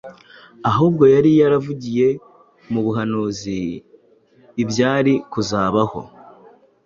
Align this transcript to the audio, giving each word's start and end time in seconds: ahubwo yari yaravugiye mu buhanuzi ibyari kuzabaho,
ahubwo 0.69 1.03
yari 1.13 1.31
yaravugiye 1.41 2.07
mu 2.71 2.79
buhanuzi 2.85 3.57
ibyari 4.63 5.13
kuzabaho, 5.31 5.99